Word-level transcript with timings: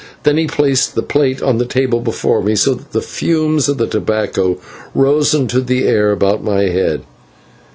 Then 0.23 0.35
he 0.37 0.47
placed 0.47 0.95
the 0.95 1.03
plate 1.03 1.43
on 1.43 1.59
the 1.59 1.65
table 1.67 1.99
before 1.99 2.41
me, 2.41 2.55
so 2.55 2.73
that 2.73 2.91
the 2.91 3.03
fumes 3.03 3.69
of 3.69 3.77
the 3.77 3.85
tobacco 3.85 4.57
rose 4.95 5.35
into 5.35 5.61
the 5.61 5.83
air 5.87 6.09
about 6.11 6.43
my 6.43 6.63
head. 6.63 7.01